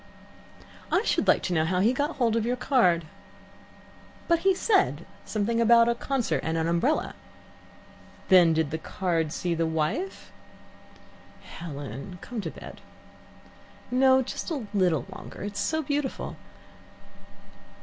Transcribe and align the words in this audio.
"I 0.91 1.03
should 1.03 1.27
like 1.27 1.43
to 1.43 1.53
know 1.53 1.63
how 1.63 1.79
he 1.79 1.93
got 1.93 2.15
hold 2.15 2.35
of 2.35 2.43
your 2.43 2.55
card." 2.55 3.05
"But 4.27 4.39
he 4.39 4.55
said 4.55 5.05
something 5.25 5.61
about 5.61 5.87
a 5.87 5.93
concert 5.93 6.39
and 6.43 6.57
an 6.57 6.67
umbrella" 6.67 7.13
"Then 8.29 8.51
did 8.53 8.71
the 8.71 8.79
card 8.79 9.31
see 9.31 9.53
the 9.53 9.67
wife" 9.67 10.31
"Helen, 11.59 12.17
come 12.19 12.41
to 12.41 12.49
bed." 12.49 12.81
"No, 13.91 14.23
just 14.23 14.49
a 14.49 14.65
little 14.73 15.05
longer, 15.15 15.43
it 15.43 15.53
is 15.53 15.59
so 15.59 15.83
beautiful. 15.83 16.35